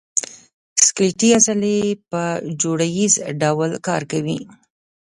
[0.85, 1.77] سکلیټي عضلې
[2.09, 2.23] په
[2.61, 4.39] جوړه ییز ډول کار کوي.